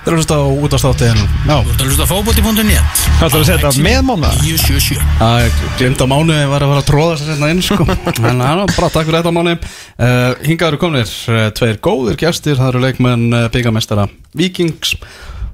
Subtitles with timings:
[0.00, 3.42] Það er að hlusta á útastáttin Já, Þú ert að hlusta á fókbóti.net Hvað ætlar
[3.42, 3.72] að setja?
[3.84, 4.06] Með?
[4.40, 7.84] 977 það er glimt á mánu var að fara að tróða sér hérna inn sko.
[8.30, 12.16] En það er bara takk fyrir þetta mánu uh, Hingað eru komnir uh, tveir góðir
[12.24, 12.56] gestir.
[12.56, 14.08] Það eru leikmenn uh, byggamestara
[14.40, 14.96] Víkings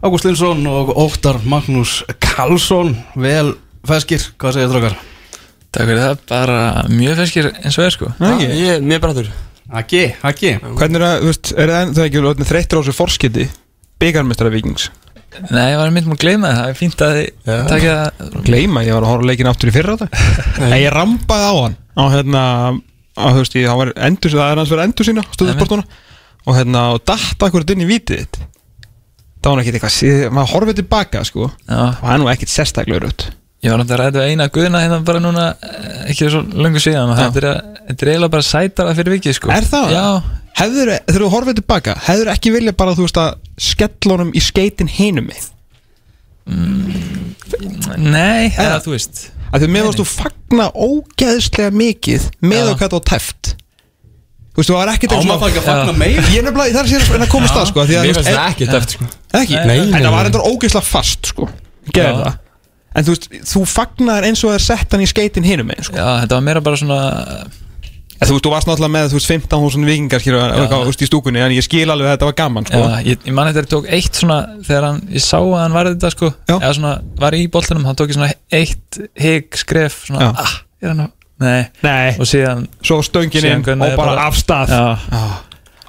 [0.07, 2.95] Ágúst Linsson og Óttar Magnús Karlsson.
[3.19, 3.57] Vel
[3.91, 4.97] feskir, hvað segir þrókar?
[5.75, 6.63] Takk fyrir það, bara
[6.95, 8.15] mjög feskir eins og er sko.
[8.31, 8.49] Ekki.
[8.63, 9.35] Ég er mjög brættur
[9.67, 12.95] Aki, aki Hvernig er það, þú veist, er það, það ekki orðnir þreyttir á þessu
[12.95, 13.47] forskiti
[14.03, 14.91] byggarmestara vikings
[15.51, 18.37] Nei, ég var mynd múin að gleyma það, það er fínt að þið takja það.
[18.47, 20.27] Gleima, ég var að horfa leikin aftur í fyrra þetta.
[20.71, 21.77] Nei, ég rambaði á hann.
[21.93, 22.43] Á hérna,
[23.21, 25.85] á þú veist, ég, hann var endur, það er hans verið endur sína, stöðusportuna
[26.47, 28.41] og hérna, og datta akkurat inn í vítið þitt.
[29.45, 33.05] Það var ekkert eitthvað, maður horfið tilbaka sko, Já, og það er nú ekkert sérstaklega
[33.05, 33.29] raut
[33.67, 37.15] ég var náttúrulega að ræða eina guðna hérna bara núna, eh, ekki svo löngu síðan.
[37.19, 39.51] Þetta er, þetta er eiginlega bara sætara fyrir vikið sko.
[39.55, 39.95] Er það?
[39.95, 40.05] Já,
[40.57, 44.41] Hefður, þegar þú horfið tilbaka, hefur ekki vilja bara, þú veist, að skella honum í
[44.45, 45.51] skeitin hinum með
[47.99, 49.27] nei, eða þú veist.
[49.51, 53.53] að því með varst þú fagna ógeðslega mikið með að það var tæft.
[54.57, 56.83] Þú veist, þú var ekkert Áma það ekki að fagna meir ég er nefnilega, það
[56.83, 59.09] er sér að koma stað sko, því að, Mér finnst það ekki tæft sko.
[59.37, 61.49] Ekki, Nei, en nei, það var endur ógeðslega fast sko,
[61.91, 62.23] gerði Já.
[62.23, 62.39] það.
[62.97, 65.91] En þú veist, þú fagnar eins og það er sett hann í skeitin hinum með
[65.91, 65.99] sko.
[65.99, 67.01] Já, þetta var meira bara svona
[68.21, 70.55] þú veist, þú varst náttúrulega með, þú veist, 15.000 vikingar skilur,
[70.87, 72.81] veist, í stúkunni, en ég skil alveg að þetta var gaman sko.
[72.81, 75.91] Já, ég, ég man þetta tók eitt svona þegar hann, ég sá að hann var
[75.93, 76.31] þetta sko.
[76.49, 76.55] Já.
[76.57, 80.47] eða svona, var í boltanum, hann tók ég svona eitt higg skref, svona, Já.
[80.47, 84.39] ah, er hann á nei, nei, og síðan svo stöngin inn og bara, bara- af
[84.41, 84.73] stað.
[84.73, 85.21] Já,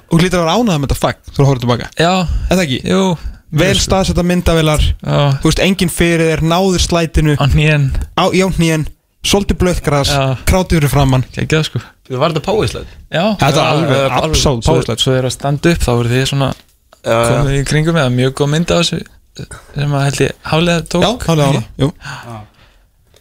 [0.08, 1.90] og hlýtur að vera ánægða með þetta fagn, þú horfður tilbaka.
[1.96, 2.12] Já,
[2.52, 3.02] eða ekki, jú.
[3.48, 7.36] Vel staðsetta myndavilar þú veist, enginn fyrir þér, náður slætinu.
[7.40, 8.84] Á nýjan
[9.26, 10.10] svolítið blöðgras
[10.48, 11.78] krátið fyrir framann geggjað sko.
[12.08, 15.00] Þú var þetta páislega já, Þetta var alveg absolutt svo, páfislegt.
[15.04, 16.48] svo er að standa upp, þá voru þið svona
[17.08, 18.98] komið í kringum með mjög góð mynd af þessu
[19.74, 21.02] sem að held ég hálega tók.
[21.04, 21.88] Já, hálflega ára Jú.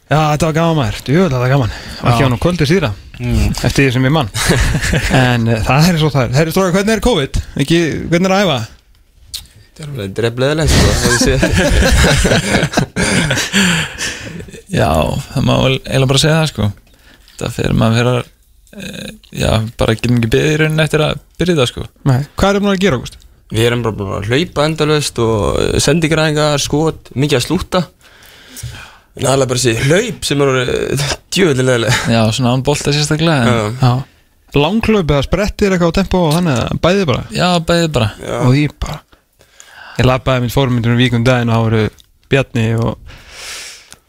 [0.08, 1.72] Já, þetta var gaman maður, djúvel þetta var gaman.
[1.98, 4.30] Og ekki á nú kvöldið síðra Eftir því sem ég mann
[5.26, 6.32] En uh, það er svo það er.
[6.38, 7.33] Herri Stróka, hvernig er COVID?
[7.66, 7.80] Ekki,
[8.14, 8.60] hvernig er að æfa?
[9.77, 10.73] Það er alveg drefleðilegt
[14.73, 14.89] Já,
[15.33, 16.72] það má vel- eiginlega bara segja það sko.
[17.38, 18.26] Það fyrir maður fyrir að
[18.78, 21.86] eh, Já, bara getum ekki beðið í rauninni eftir að byrja það sko.
[22.10, 23.17] Nei, hvað er það að gera, Ágúst?
[23.48, 27.86] Við erum bara búin að hlaupa endalust og sendingræðingar, skot, mikið að slúta
[29.17, 30.66] er bara þessi hlaup sem eru
[31.33, 33.94] djöðlilega Já, svona án bolta sérstaklega en, Já.
[34.58, 37.23] Langklöp eða sprettir eitthvað á tempo og þannig að bæði bara?
[37.36, 38.08] Já, beðið bara.
[38.45, 39.02] Og ég bara.
[39.98, 41.82] Ég labbaði minn fórmyndunum víkum daginn og það voru
[42.32, 43.17] Bjarni og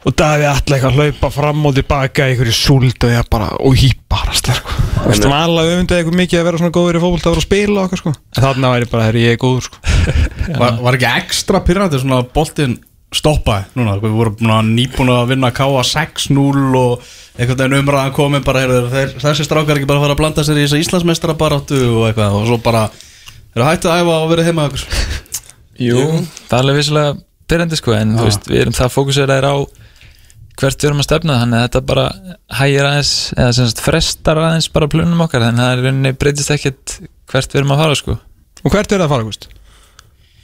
[0.06, 3.48] og Daði allir eitthvað að hlaupa fram og tilbaka í einhverju súld og ég bara
[3.58, 7.00] og ég bara sterk Þú veist, maður öfundið eitthvað mikið að vera svona góður í
[7.02, 8.12] fótbolt að vera að spila og eitthvað sko.
[8.34, 9.78] En þarna væri bara, herri, ég er góður sko.
[10.58, 12.74] Var, var ekki ekstra pyrrandi svona boltinn
[13.14, 15.84] stoppaði núna, við vorum búin að nýbúin að vinna K.A.
[15.86, 17.06] 6-0 og
[17.38, 20.60] einhvern veginn umræðan komin bara, heyrðu, þeir, þessi strákar ekki bara fara að blanda sér
[20.60, 22.36] í þessa Íslandsmeistara baráttu og eitthvað.
[22.36, 22.86] Og svo bara,
[23.54, 24.84] þeir hættið að æfa og verið heima ykkur.
[25.88, 26.04] Jú,
[26.50, 27.14] það er alveg vissilega
[27.48, 29.56] byrjandi sko en þú veist, við erum það fókuseraðir á
[30.58, 32.06] hvert við erum að stefna þannig að þetta bara
[32.58, 35.86] hægir aðeins eða sem sagt frestar aðeins bara plunum okkar þannig að það er í
[35.86, 36.96] rauninni breytist ekkert
[37.30, 38.16] hvert við erum að fara sko.
[38.64, 39.46] Og hvert er það að fara, Ágúst?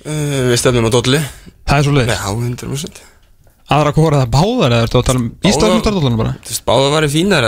[0.05, 1.21] uh, Við stefnum á dolli.
[1.65, 3.03] Það er svo leiðis Já, 100%
[3.75, 6.33] Aðra hvora það báðar eða ertu að tala um Íslandsmestardóttan bara?
[6.45, 7.47] Þú veist, báða væri fínar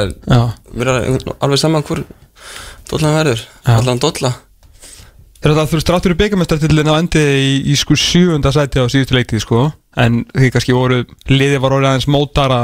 [0.73, 2.09] Mér er alveg saman hvort
[2.89, 3.43] dollan verður.
[3.69, 4.31] Allan dolla.
[5.43, 8.87] Þegar það þú veist ráttur í byggamestartillin á endi í, í sko sjöfunda sæti á
[8.89, 11.03] síðustu leiktið sko En því kannski voru
[11.33, 12.61] liðið var orðið aðeins mótara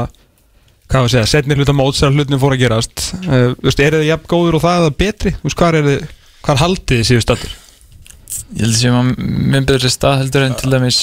[0.91, 3.95] Hvað var að segja, setni hluta móts þegar hlutin fór að gerast uh, veist, er
[3.95, 5.31] þið jafn góður og það eða betri?
[5.41, 6.03] Veist, hvað er þið,
[6.45, 7.53] hvað haldið þið síðu stættur?
[8.53, 9.09] Ég held að séum að
[9.53, 10.99] minn betri stað heldur en til dæmis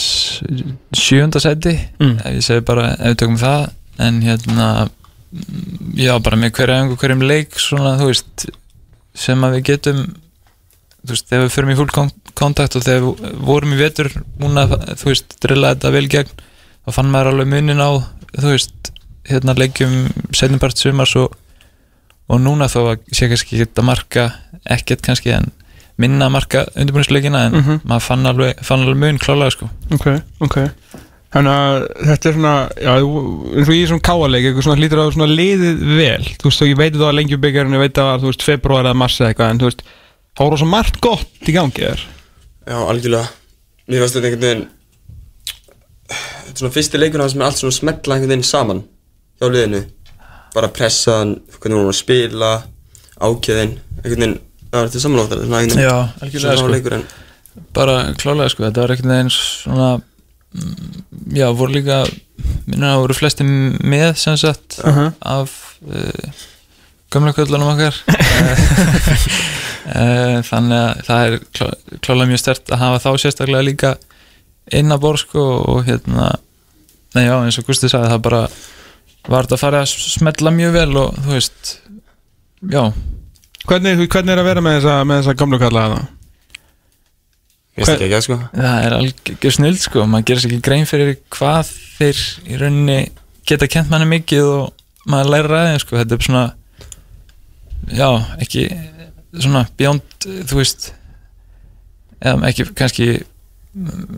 [1.01, 2.15] sjönda seti Mm.
[2.21, 3.67] ef ég segi bara, ef við tökum það
[4.07, 4.69] en hérna
[5.99, 8.47] já, bara með hverja einhver hverjum leik svona, þú veist
[9.27, 10.05] sem að við getum
[11.05, 14.11] þú veist, þegar við förum í full kon- kontakt og þegar við vorum í vetur
[14.41, 14.67] núna,
[15.01, 16.33] þú veist, drilla þetta vel gegn
[16.87, 17.91] þá fann maður alveg munin á
[18.37, 18.93] þú veist,
[19.31, 19.95] hérna leikjum
[20.37, 21.37] setnibart sumars og
[22.31, 24.29] og núna að sé kannski að marka
[24.71, 25.49] ekkert kannski en
[25.99, 27.81] minna marka undirbúinisleikina en Mhm.
[27.85, 29.69] maður fann alveg, fann alveg mun klálega sko.
[29.91, 30.07] Ok,
[30.41, 30.71] ok.
[31.35, 34.99] Þannig að þetta er svona, já, eins og ég er svona káaleik, eitthvað svona hlýtur
[35.03, 38.21] að svona liðið vel, þú veist, ég veit það að lengjubyggjarinn, ég veit það að,
[38.23, 39.83] þú veist, februar eða mars eða eitthvað, en þú veist,
[40.37, 42.07] þá voru svo margt gott í gangi þér.
[42.71, 43.29] Já, algjörlega
[43.91, 44.67] Mér fannst þetta einhvern veginn
[46.11, 48.85] Þetta er svona fyrsti leikur sem er allt svona smetla einhvern veginn saman
[49.41, 49.81] hjá liðinu
[50.55, 52.51] bara pressan, hvernig vorum við að spila
[53.21, 54.39] ákjöðin, einhvern veginn
[54.71, 55.45] þetta er samanlóttar
[55.81, 56.71] Já, algjörlega, sko.
[56.75, 57.05] leikur en
[57.75, 61.03] bara klálega sko, þetta var ekkert neginn svona mm,
[61.39, 62.03] já, voru líka
[62.67, 65.11] minna að voru flesti með sem sagt -huh.
[65.21, 65.57] af
[65.87, 66.45] uh,
[67.11, 71.67] gömla köllunum okkar uh, þannig að það er klá,
[72.05, 73.95] klálega mjög stert að hafa þá sérstaklega líka
[74.77, 76.31] inn að borð sko og hérna
[77.17, 78.43] nei já eins og Gusti sagði það bara
[79.29, 81.73] var þetta að fara að smetla mjög vel og þú veist
[82.71, 82.85] já,
[83.67, 86.01] hvernig, hvernig er að vera með þessa, með þessa gamlu kalla hana?
[87.81, 88.37] Mér finnst ekki ekki sko.
[88.53, 92.99] Það er algjör snild sko maður gerir sér ekki grein fyrir hvað þeir í rauninni
[93.49, 95.99] geta kent manni mikið og maður læra ræðið sko.
[96.01, 96.43] Þetta er svona
[97.97, 98.09] já,
[98.45, 98.67] ekki
[99.37, 100.91] svona beyond, þú veist
[102.21, 103.09] eða ekki kannski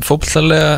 [0.06, 0.73] fótballtalega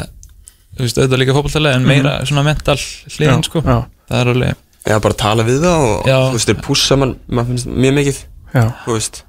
[0.75, 2.77] þú veist, auðvitað líka fótballtalega en meira svona mental
[3.15, 3.77] hliðin sko já,
[4.11, 6.17] það er alveg, Já, bara tala við það og Já.
[6.19, 8.19] þú veist, þeir pússa mann, maður finnst mjög mikið,
[8.53, 8.65] já.
[8.85, 9.23] þú veist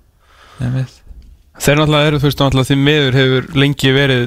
[0.59, 1.01] ég veit
[1.55, 4.23] Þeir náttúrulega eru, þú veist, náttúrulega því miður hefur lengi verið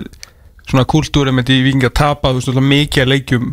[0.68, 3.50] svona kúltúri með því viking að tapa, þú veist, náttúrulega mikið að leikjum,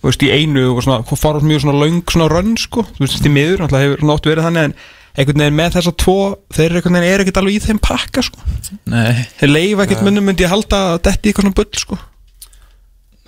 [0.00, 3.18] þú veist, í einu og svona, fara mjög svona löng svona rönn, sko, þú veist,
[3.20, 4.74] því miður, náttúrulega hefur oft verið þannig, en
[5.18, 6.14] einhvern veginn með þessa tvo,
[6.54, 8.44] þeir eru einhvern veginn er ekkert alveg í þeim pakka, sko.
[8.92, 11.98] nei, Þeir leifa ekkert munnum myndi ég halda að detti í eitthvað svona bull, sko.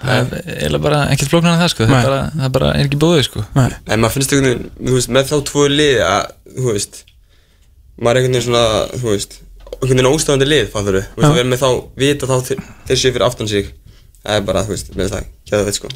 [0.00, 2.86] það er eiginlega bara ekkert flóknar en það sko, það er bara, það bara er
[2.86, 3.44] ekki búið sko.
[3.58, 3.68] Nei.
[3.90, 6.32] En maður finnst einhvern veginn, veist, með þá tvo lið að,
[6.70, 7.02] veist
[8.00, 8.64] maður er einhvern veginn svona,
[9.02, 9.36] veist
[9.74, 11.68] einhvern veginn óstafandi lið, að vera með þá,
[12.00, 12.64] vita þá þeir,
[12.94, 13.74] séu fyrir aftan sig.
[14.20, 15.90] Það er bara, með það, kæða veit sko.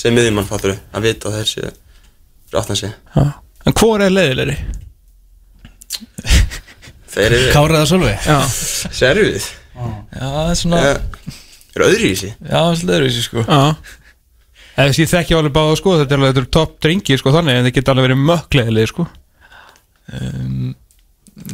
[0.00, 2.94] Sem miðjumann, að vita að þeir séu fyrir aftan sig.
[3.16, 3.26] Já.
[3.66, 4.56] En hvor er leiðilegri?
[7.16, 8.38] Kárið að Sölvi Já.
[8.92, 13.60] serfið já, það er svona, þeir eru öðru í sig já, svolítið öðruvísi sko Já.
[14.76, 17.64] Eða þess ég þekki alveg báða, sko, þetta er alveg, topp drengi, sko, þannig, en
[17.64, 19.06] þeir geta alveg verið mökkleiðilegir, sko.
[20.12, 20.74] um,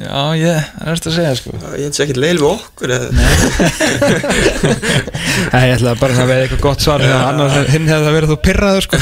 [0.01, 1.51] já, ég, það er eftir að segja sko.
[1.81, 3.07] Ég sér ekkert leil við okkur eða,
[5.53, 8.31] Nei, ég ætla bara að veið eitthvað gott svar ja, annars hinn hefði það verið
[8.33, 8.97] þú pyrraður sko.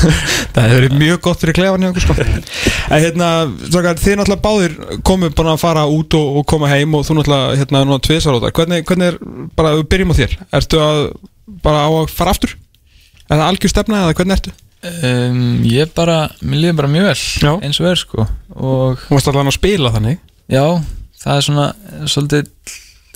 [0.54, 2.14] það hefði verið mjög gott fyrir klefan hjá okkur sko.
[2.22, 3.28] en hérna,
[3.68, 4.72] svakar, þið náttúrulega báðir
[5.10, 8.34] komið búin að fara út og, og koma heim og þú náttúrulega hérna núna tvisar
[8.34, 9.16] á það hvernig, hvernig er,
[9.58, 10.96] bara við byrjum á þér ertu að,
[11.62, 12.52] bara á að fara aftur?
[13.28, 14.52] Er það algjör stefna eða hvernig ertu?
[14.82, 17.52] Um, ég bara, mér líður bara mjög vel Já.
[17.62, 20.16] eins og er sko og þú varst allavega að spila þannig
[20.50, 20.64] já,
[21.22, 21.68] það er svona
[22.10, 22.50] svolítið,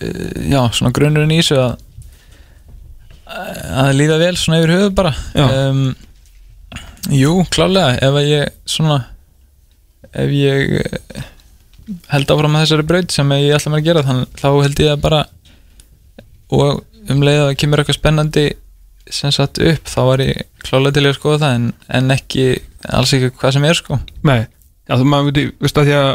[0.03, 1.77] uh, já, svona grunnurinn í þessu að
[3.27, 5.13] að líða vel svona yfir höfuð bara.
[5.35, 5.81] Um,
[7.11, 9.01] jú, klálega ef ég svona
[10.17, 11.25] ef ég eh,
[12.13, 14.93] held áfram að þessari braut sem ég ætla mér að gera þann, þá held ég
[14.93, 15.25] að bara
[16.55, 18.47] og um leið að það kemur eitthvað spennandi
[19.13, 21.67] sem satt upp þá var ég klálega til að skoða það en,
[21.99, 22.47] en ekki,
[22.99, 24.01] alls ekki hvað sem er sko.
[24.27, 24.41] Nei,
[24.87, 26.11] já, þú maður veit, veist að því að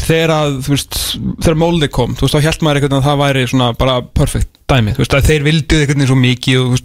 [0.00, 0.98] þegar að, þú veist,
[1.44, 3.96] þegar móldi kom, þú veist, þá held maður einhvern veginn að það væri svona bara
[4.18, 6.84] perfect dæmi, þú veist, að þeir vildu einhvern veginn svo mikið og,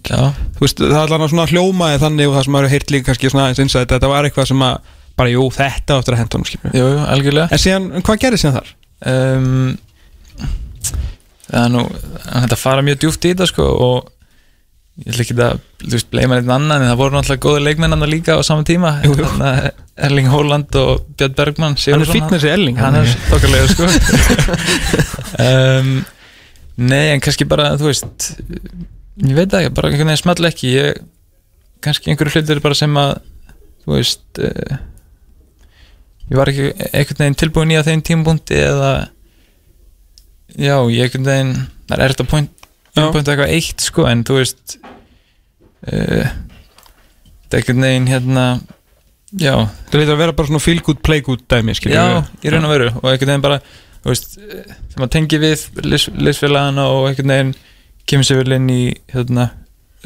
[0.57, 3.31] þú veist, það er alveg svona hljómaði þannig og það sem maður heyrt líka kannski
[3.33, 6.39] svona eins eins að þetta var eitthvað sem að, bara, jú, þetta áttur að henda
[6.39, 7.49] honum, skilur jú, jú, algjörlega.
[7.55, 8.73] En síðan, hvað gerði síðan þar?
[9.07, 9.77] um,
[11.49, 11.83] það er nú
[12.27, 14.09] þetta fara mjög djúpt í þetta sko og
[14.99, 18.05] ég ætla ekki að þú veist, bleima einn annan en það voru náttúrulega góði leikmennan
[18.11, 18.97] líka á saman tíma.
[19.05, 19.29] Jú, jú.
[19.99, 23.89] Erling Haaland og Björn Bergmann Hann er með þessi elling hann er þokkarlega sko.
[25.39, 26.01] Um,
[26.81, 28.31] nei en kannski bara þú veist
[29.23, 30.71] ég veit ekki, bara einhvern veginn small ekki.
[30.73, 31.01] Ég,
[31.85, 33.13] kannski einhverju hlutir bara sem að
[33.85, 34.79] þú veist uh,
[36.29, 38.91] ég var ekki einhvern veginn tilbúin í að þeim tímapunkti eða
[40.55, 41.53] já, ég einhvern veginn
[41.89, 44.79] það er að point, point eitthvað eitt sko, en þú veist
[45.87, 46.33] uh,
[47.49, 48.45] er einhvern veginn hérna
[49.33, 49.53] já,
[49.89, 52.67] Það lítið að vera bara svona feel good, play good dæmi, skilur Já, í raun
[52.67, 52.89] og veru.
[53.01, 53.59] Og einhvern veginn bara
[53.99, 57.55] þú veist, þegar maður tengi við liðsfélagana og einhvern veginn
[58.09, 58.83] kemur sér vel inn í
[59.13, 59.49] hérna,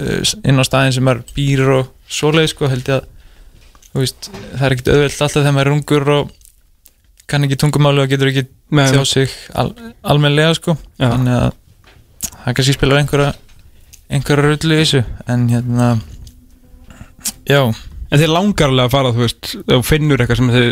[0.02, 3.10] eh, inn á staðin sem maður býr og svoleið sko held ég að
[3.94, 6.32] þú veist, það er ekkert auðvelt alltaf þegar maður er ungur og
[7.30, 9.70] kann ekki tungumáli og getur ekki tjá sig al,
[10.04, 10.76] almennlega sko.
[11.00, 11.52] Þannig að
[12.44, 13.32] það kannski spilar einhverja
[14.14, 15.04] einhverja rullu í þessu
[15.34, 15.88] en hérna
[17.50, 17.62] já,
[18.14, 20.68] En þið langar alveg að fara, þú veist, þú finnur eitthvað sem þið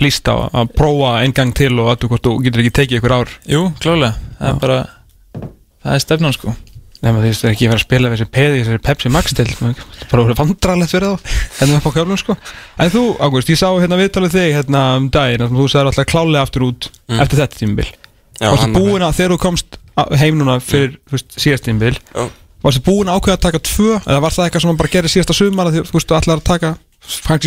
[0.00, 3.00] líst á að prófa einn gang til og að þú hvort þú getur ekki tekið
[3.02, 4.52] ykkur ár jú, klálega það Já.
[4.54, 4.78] er bara,
[5.84, 6.54] það er stefnan sko
[6.98, 9.34] Nei, maður því að ekki að fara að spila við þessi peði, þessi Pepsi Max
[9.38, 12.34] til, maður bara verið vandrarlegt fyrir þá, hérna upp á kjálfum, sko.
[12.82, 15.92] En þú, Ágúst, ég sá hérna viðtalið þig hérna um daginn, þar sem þú sagði
[15.92, 17.20] alltaf klálega aftur út Mm.
[17.22, 17.84] eftir þetta
[18.40, 19.78] hann var- búin að, þegar þú komst
[20.18, 21.98] heim núna fyrir þú síðast tímabil,
[22.58, 22.64] Já.
[22.64, 25.34] varstu búin að ákveða að taka tvö, eða var það eitthvað sem bara gerir síðasta
[25.38, 26.70] sumar því, þú veist, ætlar að taka,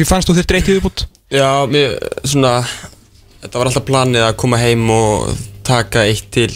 [0.07, 1.05] fannst, þú eitt í viðbútt?
[1.31, 2.65] Já, mér, svona
[3.41, 5.31] Þetta var alltaf planið að koma heim og
[5.65, 6.51] taka eitt til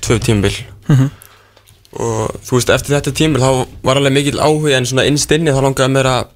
[0.00, 0.54] tvö tímabil
[0.88, 1.10] Mhm.
[2.00, 5.50] og þú veist, eftir þetta tímur þá var alveg mikill áhuga en svona innst inni
[5.52, 6.26] þá langaði mér að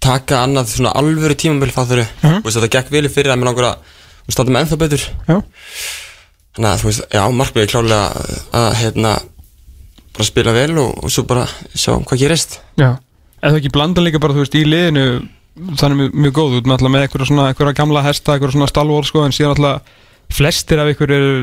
[0.00, 2.40] taka annað svona alvöru tímabil fatturu, Mhm.
[2.40, 3.76] þú veist, þetta gekk vel fyrir að mér langar að
[4.32, 5.42] státa með ennþá betur Já.
[6.56, 9.12] þannig að þú veist, já, markmiði klálega að hérna
[10.16, 11.46] bara spila vel og, og svo bara
[11.76, 12.60] sjá hvað gerist.
[12.80, 12.94] Já,
[13.40, 15.06] eða ekki blanda líka bara, þú veist, í liðinu
[15.80, 18.70] þannig mjög, mjög góð, út með alltaf með eitthvað svona eitthvað gamla hesta, eitthvað svona
[18.70, 19.92] stalvor sko, en síðan alltaf
[20.36, 21.36] flestir af ykkur eru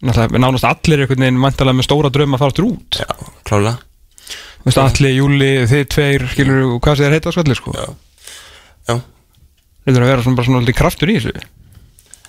[0.00, 3.00] náttúrulega nánast allir einhvern veginn vantalega með stóra draum að fara áttur út.
[3.00, 3.08] Já,
[4.66, 7.74] veist, allir, Júli, þið tveir, skilur hvað segir heita skallir, sko.
[7.74, 7.88] Já.
[8.90, 8.94] Já.
[9.80, 11.48] Þetta er að vera svona bara svona alltaf kraftur í þessu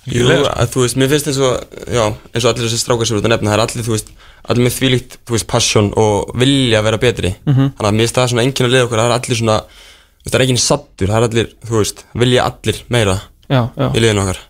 [0.09, 3.13] Jú, að, þú veist, mér finnst eins og, já, eins og allir þessi strákar sem
[3.13, 4.07] þú ert að nefna, það er allir, þú veist,
[4.49, 7.33] allir með þvílíkt, þú veist, passion og vilja að vera betri.
[7.45, 7.67] Mhm.
[7.77, 10.25] Þannig að mér finnst það svona enginn að liða okkur, það er allir svona, þú
[10.25, 13.19] veist, það er enginn sattur, það er allir, þú veist, vilja allir meira
[13.51, 14.41] Já, já í liðinu okkar.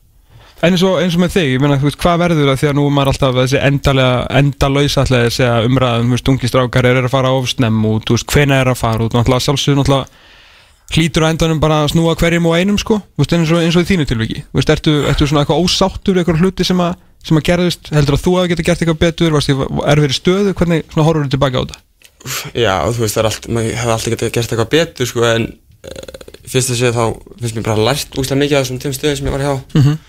[0.62, 2.68] En eins og, eins og með þig, ég meina, þú veist, hvað verður það því
[2.70, 6.86] að nú er maður alltaf þessi endalega, endalausa alltaf segja umræðum, þú veist, ungi strákar
[6.86, 10.06] eru að fara ofsnemm út, þú veist, hvena er að fara út, náttúrulega sjálfsögðu, náttúrulega
[10.96, 13.86] hlýtur á endanum bara að snúa hverjum og einum, sko, veist, eins og, eins og
[13.86, 17.46] í þínu tilviki, veist, ertu, ertu svona eitthvað ósáttur, eitthvað hluti sem að, sem að
[17.48, 19.58] gerðist, heldur að þú hafi getið gert eitthvað betur, varst í
[19.94, 21.82] erfiðri stöðu, hvernig, horfur þú tilbaka á þetta?
[22.54, 26.32] Já, þú veist, er allt, maður hefði alltaf getið gert eitthvað betur, sko, en uh,
[26.52, 27.06] fyrst að segja þá
[27.42, 29.54] finnst mér bara lært úslega mikið af þessum tveim stöðum sem ég var hjá.
[29.80, 30.00] Mhm.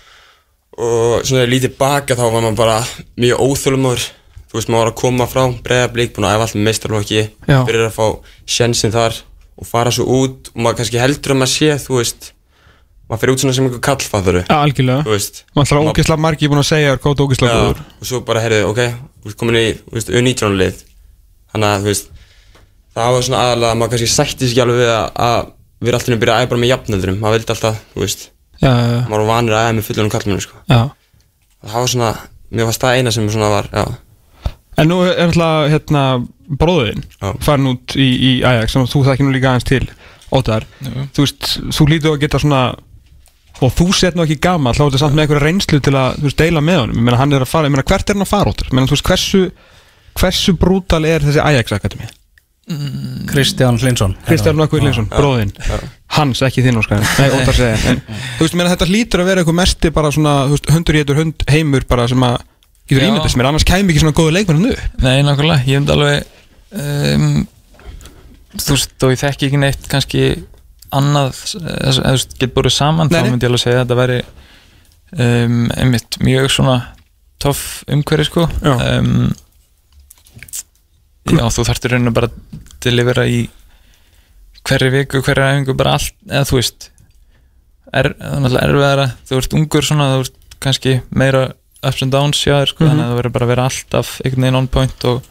[0.73, 2.77] Og svona lítið baka þá var maður bara
[3.21, 4.07] mjög óþölumóður.
[4.49, 7.85] Þú veist, maður var að koma frá breiðablík, búin að æfa allt með meistarlokki, byrjar
[7.89, 8.07] að fá
[8.49, 9.19] sjensin þar
[9.57, 12.29] og fara svo út og maður kannski heldur að maður sé, þú veist,
[13.09, 16.49] maður fyrir út svona sem einhver kall, fatturu, Ja, algjörlega, maður ætlar Maður- ógislega margi
[16.49, 17.81] búin að segja hvað þú ógislega Já, góður.
[18.01, 18.81] og svo bara, heyrðu, ok,
[19.21, 20.83] þú veist, komin í, þú veist, U19 lið.
[21.53, 22.07] Þannig að, þú veist
[22.93, 25.39] það var svona aðalega að maður kannski sætti sig ekki alveg við að, að
[25.83, 28.21] við erum alltaf að byrja að æfa bara með jafnöldurum maður vildi alltaf, þú veist,
[28.63, 28.71] já,
[29.09, 30.55] maður var vanir að æfa með fullunum kallmennu, sko.
[31.63, 32.11] Það var svona,
[32.53, 33.83] mér varst það eina sem svona var, já,
[34.77, 36.03] En nú er alltaf hérna
[36.59, 37.33] bróðin Já.
[37.45, 39.85] farin út í, í Ajax sem þú þekki nú líka aðeins til
[40.33, 41.05] Óttar, Jú.
[41.13, 42.63] þú veist, þú lítur að geta svona
[43.63, 46.17] og þú set nú ekki gammal þá er þetta samt með einhverja reynslu til að
[46.25, 48.25] veist, deila með honum, ég meina hann er að fara, ég meina hvert er hann
[48.25, 49.43] að fara Óttar, ég meina þú veist hversu
[50.19, 52.09] hversu brútal er þessi Ajax Akademi
[53.27, 55.51] Kristján Hlinsson Kristján Nokkur Linsson, bróðin
[56.13, 57.01] Hans, ekki þinn óskar.
[57.01, 58.01] Nei, Óttar segja en,
[58.37, 60.99] Þú veist, ég meina þetta lítur að vera eitthvað mesti bara svona, þú veist, hundur
[62.89, 64.81] getur ímyndast mér, annars kæmi ekki svona góðu leikmenn upp?
[65.03, 66.17] Nei, nákvæmlega, ég myndi alveg
[66.83, 67.27] um,
[68.53, 70.23] Þú veist, og ég þekki ekki neitt kannski
[70.93, 73.99] annað eða þú veist, get búið saman Nei, þá myndi ég alveg segja að þetta
[74.01, 74.19] væri
[75.17, 76.77] um, einmitt mjög svona
[77.43, 78.45] toff umhverfi sko.
[78.63, 78.75] Já.
[78.99, 79.33] um,
[81.23, 83.45] Já, þú þarftir rauninu bara að delivera í
[84.67, 86.89] hverri viku, hverri æfingu bara allt, eða þú veist
[87.93, 91.43] er, það er náttúrulega erfiðara þú ert ungur svona, þú ert kannski meira
[91.83, 92.89] ups and downs hjá þér sko, Mhm.
[92.91, 95.21] þannig að þú verður bara að vera alltaf einhvern veginn on point og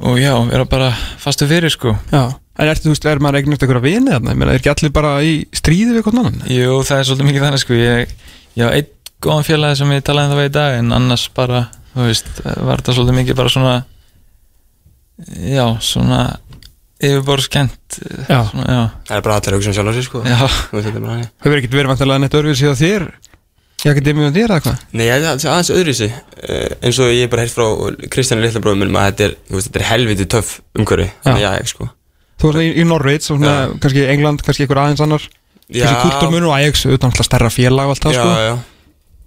[0.00, 2.22] og já, vera bara fastu fyrir sko Já,
[2.58, 4.32] en ertu, þú veist, er maður eignast einhverja vini þarna?
[4.32, 6.40] Ég meina, er ekki allir bara í stríði við hvern annan?
[6.48, 8.14] Jú, það er svolítið mikið þannig sko ég,
[8.56, 8.88] ég á einn
[9.20, 11.60] góðan félagi sem ég talaði um það við í dag en annars bara,
[11.94, 12.30] þú veist
[12.64, 13.74] var þetta svolítið mikið bara svona
[15.36, 16.20] já, svona
[17.00, 18.40] yfirborðskent Já.
[18.48, 20.86] svona, já, það er bara allir að hugsa um sjálf sig, sko já, Þú veist,
[20.88, 21.30] þetta bara þannig.
[21.44, 23.06] Hefur ekkert verið vantilega neitt öðruvísi á þér?
[23.80, 24.80] Í akademíu á þér eða hvað?
[24.92, 26.08] Nei, það er aðeins öðruvísi.
[26.36, 27.66] Uh, eins og ég hef bara heyrt frá
[28.12, 31.56] Kristján litla bróðum minn að þetta er, veist, þetta er helviti töff umhverfi, þannig að
[31.56, 31.88] ég, sko.
[32.40, 35.26] Þú varst í, og svona, kannski England, kannski einhver aðeins annar.
[35.70, 38.46] Þessi kultúrmunur og Ajax, auðvitað alltaf stærra félag og allt það, já, sko.
[38.46, 38.54] já.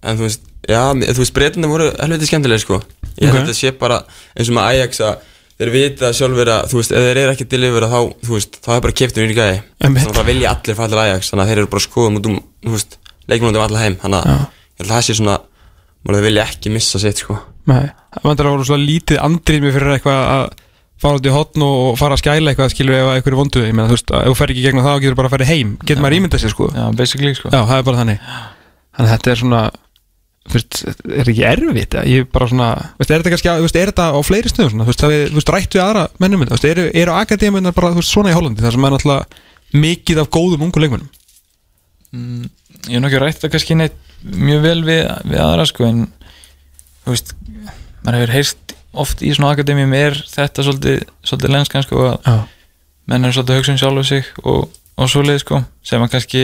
[0.04, 0.82] En þú veist, já,
[1.14, 2.82] þú veist, breytandi voru helviti skemmtilega, sko.
[3.14, 3.38] Ég held Ok.
[3.38, 4.00] að þetta sé bara
[4.36, 5.30] eins og með Ajax að
[5.62, 8.72] þeir vita sjálfur að, þú veist, ef þeir eru ekki delivera þá, þú veist, þá
[8.76, 9.62] er bara kiptur í gæði.
[9.84, 12.40] Þannig að það vilja allir til Ajax Þannig að þeir eru bara skoða út um,
[12.66, 12.98] þú veist,
[13.32, 14.36] leikmum út um alla heim Þannig að Já.
[14.40, 15.38] ég held að það sé svona,
[16.08, 17.38] maður vilja ekki missa sitt, sko.
[17.72, 17.86] Nei,
[18.18, 20.46] það vantar að voru svona lítið andrými fyrir eitthvað að
[21.04, 23.74] fara út í hotn og fara að skæla eitthvað, skilur ef eitthvað er vonduð Ég
[23.76, 25.72] meina, þú veist, ef þú fer ekki gegnum það, getur bara að fara heim.
[25.84, 26.68] Getur maður ímyndað sér, sko.
[26.76, 27.52] Já, basically sko.
[27.52, 28.28] Já, það er bara þannig.
[28.94, 29.62] Þannig að þetta er svona
[30.54, 32.04] veist, er ekki erfitt eða?
[32.12, 32.68] ég er bara svona,
[33.00, 35.04] veist, er þetta kannski á- þú veist, er þetta á fleiri stöðum svona, þú veist,
[35.04, 37.92] það við, þú veist, rætt við aðra mennum þetta, þú veist, eru, eru akademiunar bara,
[37.94, 41.10] þú veist, svona í Hollandi, þar sem er náttúrulega mikið af góðum ungu leikmennum
[42.14, 42.50] mm,
[42.88, 46.04] ég hef nokkið rætt það kannski neitt mjög vel við, við aðra sko en
[47.04, 47.34] þú veist
[48.04, 52.36] maður hefur heyrst oft í svona akademíum er þetta svolítið, svolítið lenskan sko að Já,
[53.10, 56.44] menn er svolítið að hugsa um sjálfu sig og, og svoleið sko sem að kannski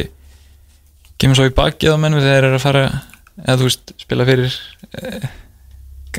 [1.19, 2.83] kemur svo í bakið á mennum þegar þeir eru að fara
[3.45, 4.57] eða þú veist spila fyrir
[4.99, 5.29] eh,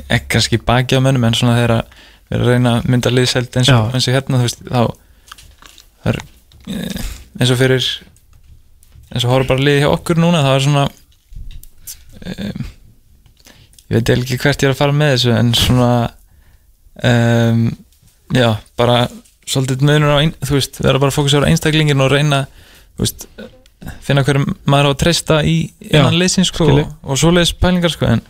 [0.07, 1.97] ekki kannski bakið á mennum en svona þeir að
[2.31, 4.81] vera að reyna að mynda liðselt eins og, eins og hérna þú veist þá
[6.11, 6.21] er
[6.71, 7.09] eh,
[7.41, 7.89] eins og fyrir
[9.11, 10.85] eins og horfa bara liði hjá okkur núna það er svona
[12.31, 12.67] um,
[13.91, 15.91] ég veit ekki hvert ég er að fara með þessu en svona
[17.11, 17.63] um,
[18.35, 18.49] já,
[18.79, 18.99] bara
[19.51, 22.45] svolítið munur á, ein, þú veist, vera bara að fókusera á einstaklingin og reyna,
[22.95, 23.25] þú veist
[24.05, 25.55] finna hverjum maður á að treysta í
[25.89, 28.23] innan leysin sko og, og svoleiðis pælingar sko en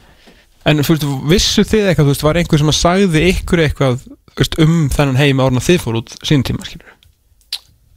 [0.62, 4.04] En þú veist, vissu þið eitthvað, þú veist, var einhver sem að sagði ykkur eitthvað
[4.38, 6.92] veist, um þennan heim árna þið fór út sín tíma, skilur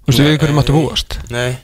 [0.04, 1.18] Þú veist, við ykkur máttu búast?
[1.32, 1.58] Nei,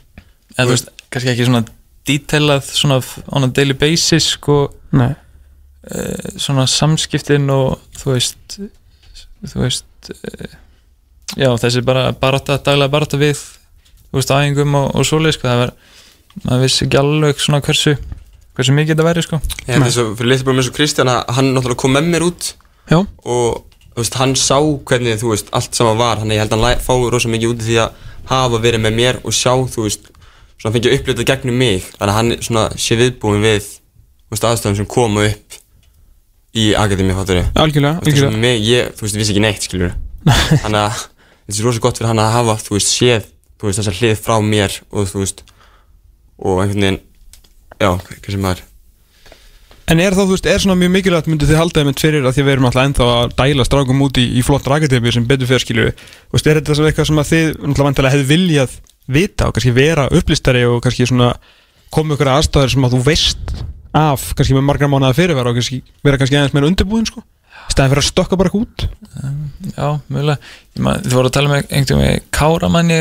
[0.57, 1.63] eða, þú veist, kannski ekki svona
[2.09, 2.99] detailað svona
[3.37, 4.55] on a daily basis sko
[4.97, 8.57] Nei, uh, svona samskiptin og þú veist
[9.51, 10.57] þú veist uh,
[11.39, 15.61] já þessi bara barata, daglega barata við þú veist æfingum og, og svoleið sko það
[15.65, 15.73] var,
[16.45, 17.95] maður vissi ekki alveg svona hversu
[18.51, 19.37] hversu mikið þetta væri sko.
[19.63, 22.25] Ég held þess að fyrir litlu eins og Kristján að hann náttúrulega kom með mér
[22.27, 22.49] út
[22.91, 23.61] já, og
[23.93, 26.65] þú veist, hann sá hvernig þú veist, allt saman var, þannig ég held að hann
[26.67, 28.03] læ- fái rosa mikið út því að
[28.33, 30.10] hafa verið með mér og sjá, þú veist,
[30.61, 33.67] svona fengið upplitað gegnum mig, þannig að hann svona sé viðbúin við,
[34.29, 35.59] veist, aðstæðum sem koma upp
[36.61, 39.95] í akademi, fattur ég algjörlega, mig, ég, þú veist, vissi ekki neitt, skiljur
[40.63, 43.81] þannig að þetta er rosa gott fyrir hann að hafa, þú veist, séð, þú veist,
[43.81, 45.45] þessa hlið frá mér og þú veist,
[46.41, 47.01] og einhvern veginn,
[47.81, 48.67] já, hvað sem maður
[49.91, 52.37] En er þá, þú veist, er svona mjög mikilvægt myndið þið halda einmitt fyrir að
[52.37, 55.49] því við erum alltaf ennþá að dæla strákum út í, í flott rakademi sem betur
[55.49, 58.77] fyrir skilju Þú veist, er þetta eitthvað sem að þið náttúrulega vantilega hefði viljað
[59.13, 61.33] vita og kannski vera upplýstari og kannski svona
[61.91, 63.53] koma ykkur aðstæður sem að þú veist
[63.97, 67.23] af kannski með margar mánuða fyrirvara og kannski vera kannski aðeins meira undirbúin sko
[67.71, 68.85] stæðan fyrir að stokka bara eitthvað út
[69.75, 70.37] já, mjögulega
[71.03, 72.99] þið voru að tala með einhvern veginn Káramanni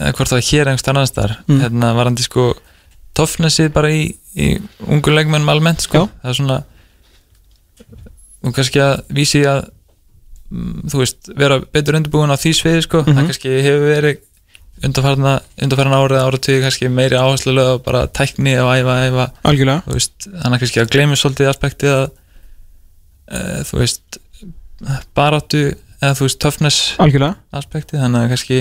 [0.00, 1.60] eða hvort það var hér einhvers annars þar Mm.
[1.64, 2.44] hérna var hann sko
[3.18, 4.04] toffnesið bara í,
[4.36, 4.46] í
[4.86, 6.08] ungu leikmennum almennt sko Já.
[6.22, 6.58] það er svona
[8.44, 9.64] og kannski að vísi að
[10.50, 13.16] mm, þú veist, vera betur undirbúin á því sviði sko, Mhm.
[13.18, 14.20] það kannski hefur verið
[14.86, 19.84] undarfarna, undarfarna árið áratugi kannski meiri áherslu lög og bara tækni og æfa, æfa, Algjörlega.
[19.92, 22.04] Veist þannig kannski að gleymi svolítið aspektið að
[23.30, 24.20] e, þú veist
[25.16, 25.62] baráttu
[26.00, 26.48] eða þú veist
[27.04, 27.34] Algjörlega.
[27.60, 28.60] aspektið þannig að kannski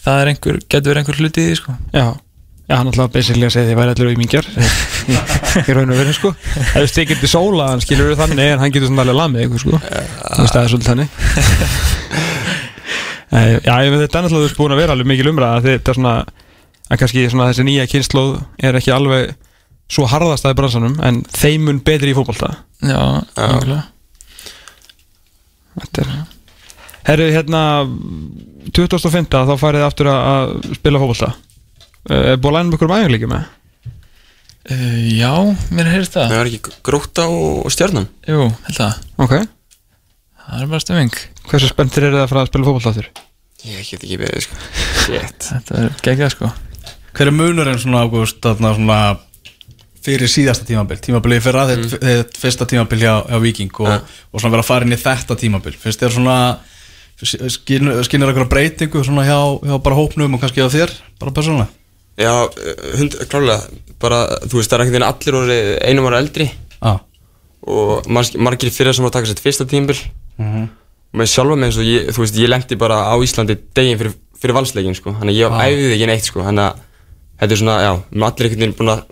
[0.00, 1.78] það er einhver, getur verið einhver hluti í því sko.
[1.92, 2.06] Já.
[2.70, 4.46] Já, hann ætlaði basically að segja því að ég væri allir auðmingjar
[5.66, 6.30] í raun og veru sko.
[6.76, 9.80] Veist, þið getur sóla hann skilur þannig en hann getur svona alveg lamið sko.
[9.82, 11.08] Þú veist, það er svolítið þannig
[13.30, 16.14] Já, ég veit þetta er náttúrulega búin að vera alveg mikil umræða þetta er svona,
[16.90, 18.32] að kannski svona þessi nýja kynnslóð
[18.66, 19.36] er ekki alveg
[19.90, 22.52] svo harðastæði bransanum en þeim mun betri í fótbolta.
[22.82, 22.98] Já,
[23.36, 23.82] nákvæmlega
[25.80, 26.10] Þetta er
[27.10, 27.60] Herru, hérna
[28.76, 31.30] 2005 þá farið þið aftur að, að spila fótbolta.
[32.10, 33.48] Eh, Er búin að læna um ykkur mæðing líka með?
[34.70, 35.32] uh, já,
[35.72, 36.28] mér heyrst það.
[36.28, 38.06] Það var ekki gróta og, stjarnan?
[38.28, 39.34] Jú, held það, Ok.
[40.50, 41.16] Það er bara stemming
[41.50, 43.10] Hversu spenntir eru það að fara að spila fótbolta aftur?
[43.66, 44.58] ég get ekki beðið, sko.
[45.04, 45.48] Shit.
[45.50, 46.50] Þetta er geggjað sko.
[47.16, 48.46] Hver er munurinn svona ágúst
[50.00, 50.96] fyrir síðasta tímabil?
[51.02, 51.90] Tímabilið fyrir að mm.
[52.00, 53.98] þetta fyrsta tímabil hjá, hjá Viking og, Ja.
[54.32, 55.74] og svona vera að fara inn í þetta tímabil.
[55.76, 56.38] Finnst þér svona
[57.20, 61.68] skynir eitthvað breytingu svona hjá, hjá bara hópnum og kannski á þér bara persónulega?
[62.20, 62.32] Já,
[62.96, 63.60] hund, klálega
[64.00, 66.50] bara, þú veist, það er ekkert veginn allir orðið einum ára eldri.
[66.80, 67.00] Ah.
[67.68, 69.98] og marg, margir fyrir sem að taka sér fyrsta tímbil
[70.40, 70.79] mm og
[71.14, 74.14] með sjálfa mig eins og ég, þú veist, ég lendi bara á Íslandi deginn fyrir,
[74.40, 75.10] fyrir valsleikin, sko.
[75.18, 75.64] Þannig að ég Ah.
[75.66, 76.40] æfði ekki neitt, sko.
[76.46, 76.74] Þannig að
[77.40, 79.02] þetta er svona, já, með allir einhvern veginn búin að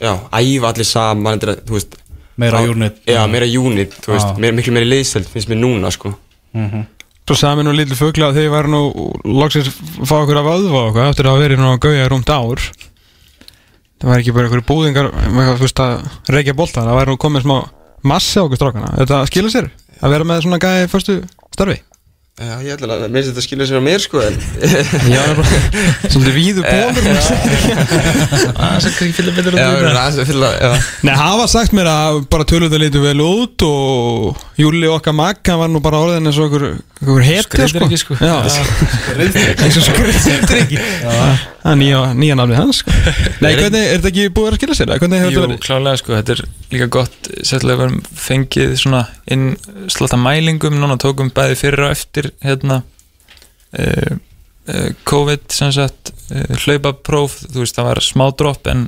[0.00, 1.96] já, æfa allir saman, þetta er, þú veist
[2.38, 2.96] meira unit.
[3.06, 4.38] Já, meira unit, þú veist, Ah.
[4.38, 6.14] meira, miklu meira liðseld finnst mér núna, sko.
[6.54, 6.86] Mm
[7.22, 8.80] Svo sagði mér nú lítið fugla að þið væri nú
[9.24, 9.68] loksins
[10.04, 10.58] fá okkur af og
[10.90, 12.60] eitthvað eftir að hafa verið nú að gauja rúmt ár.
[14.02, 15.92] Það væri ekki bara einhverju búðingar eitthvað, þú veist að
[16.34, 17.56] reykja bolta það væri nú komið smá
[18.10, 18.90] massi á okkur strákana.
[18.98, 19.70] Þetta skilur sér
[20.02, 21.16] að vera með svona gæði fyrstu
[21.52, 21.82] Starvi!
[22.40, 24.38] Já, ég ætla að mér þetta skilja sér á mér, sko en
[25.12, 29.88] Já, það er bara svolítið víðu bólur það er kannski fyrir betur Já, að það
[29.90, 30.70] er aðeins að fylla, já.
[31.04, 35.44] Nei, hafa sagt mér að bara töluðu það lítið vel út og Júli okkar makk,
[35.52, 36.66] hann var nú bara orðin eins og okkur,
[37.02, 37.88] okkur hetja sko.
[38.00, 38.16] Sko.
[38.16, 38.34] Já,
[39.60, 40.80] eins og skriðdreki
[41.62, 41.78] Það er
[42.18, 42.94] nýja, nafni hans sko.
[43.44, 44.90] Nei, hvernig, er þetta ekki búið að skilja sér?
[44.90, 46.42] eða Hvernig hefur Jú, klálega sko, þetta er
[46.72, 49.44] líka gott sérlega við erum fengið svona inn
[49.92, 52.82] slotta mælingum, núna tókum bæði fyrir og eftir hérna
[53.78, 54.12] uh,
[55.08, 58.86] COVID sem sagt uh, hlaupapróf, þú veist það var smá dropp en,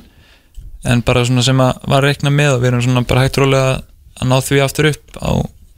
[0.85, 3.75] en bara svona sem að var reikna með og við erum svona bara hægt rólega
[4.15, 5.31] að ná því aftur upp á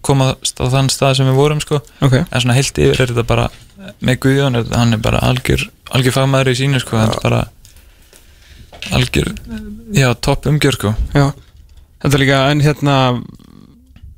[0.07, 1.81] komast á þann stað sem við vorum sko.
[2.05, 3.49] Ok, en svona heilt yfir er þetta bara
[3.99, 7.41] með Guðjón, hann er bara algjör algjör fagmaður í sínu sko, hann er bara
[8.95, 9.33] algjör
[9.95, 10.93] já, topp umgjör sko.
[11.15, 11.31] Já.
[11.97, 12.95] Þetta er líka, en hérna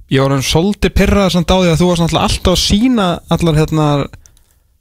[0.10, 3.60] Ég var hann svolítið pyrrað samt á því að þú varst alltaf að sína allar
[3.60, 3.88] hérna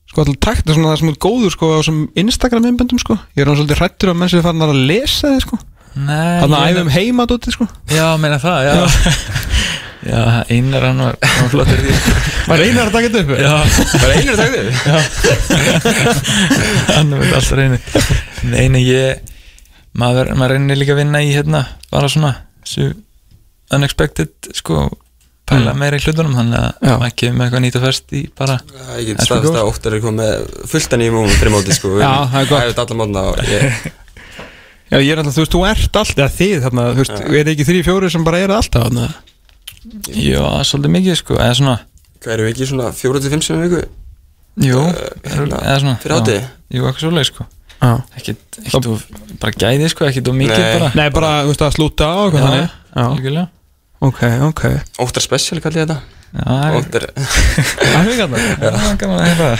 [0.08, 3.18] sko allar takta svona það sem er góður sko á þessum Instagram innböndum sko.
[3.36, 5.60] Ég er hann svolítið hrættur að menn sem farin að lesa þið sko.
[5.98, 7.66] Þannig að æfum heima dótið sko.
[7.92, 8.74] Já, meina það, já.
[10.08, 12.12] Já, einar hann var, hann var flottur í því
[12.46, 13.30] Var einar að taka þetta upp?
[13.42, 13.54] Já,
[13.98, 14.66] Bara einu er taktið
[16.94, 17.78] hann er alltaf reyni
[18.46, 19.34] Nei, nei, ég
[19.98, 22.30] maður, maður reynir líka að vinna í hérna bara svona
[22.62, 22.92] þessu
[23.74, 24.86] unexpected sko
[25.48, 26.90] pæla meira í hlutunum þannig Mm.
[26.92, 28.56] Að maður kemur með eitthvað nýtt og færst í bara
[28.98, 31.92] Ég get staðist að óttar er komið með fulltan í múum fyrir móti sko.
[32.02, 32.58] Já, það er gott.
[32.58, 33.62] Það er allar mótna og ég
[34.92, 37.32] Já, ég er alltaf, þú veist, þú ert alltaf, eða þið þarna, þú veist, er
[37.44, 39.08] það ekki þrý, fjóri sem bara eru alltaf þarna?
[40.16, 41.74] Já, svolítið mikið sko, eða svona
[42.18, 43.82] Hvað erum við ekki svona 4-5 sem viku?
[44.64, 44.80] Jú,
[45.28, 46.48] hérna, eða svona fyrir já.
[46.72, 47.46] Jú, eitthvað svoleið sko.
[48.78, 49.04] Of,
[49.38, 50.72] bara gæði sko, ekkit of mikið Nei.
[50.78, 50.88] bara.
[50.98, 52.16] Nei, bara, þú veist, að slúta á
[54.04, 54.62] ok, ok.
[55.02, 57.04] Óttar special kalli ég þetta Já, það Óttar
[57.88, 58.08] Það
[59.38, 59.58] það.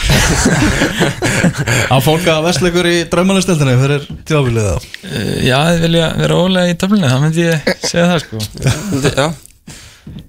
[1.89, 4.77] það fólk að vestleikur í draumanistildinni fyrir tjáfylið þá
[5.09, 9.29] Uh, Já, þið vilja vera ólega í töflunni, þá myndi ég segja það sko Já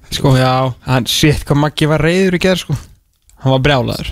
[0.09, 0.51] Sko, já,
[0.87, 2.75] hann, shit, hvað Maggi var reyður í gerð, sko.
[3.43, 4.07] Hann var brjálaður.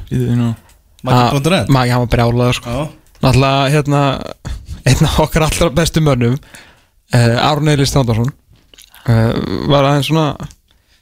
[1.08, 2.76] Maggi.net Maggi, hann var brjálaður, sko.
[2.76, 2.84] Já,
[3.24, 4.02] Náttúrulega, hérna,
[4.88, 8.30] einn af okkar allra bestu mönnum, uh, Aron Eilis Strandarsson,
[9.08, 10.28] var aðeins svona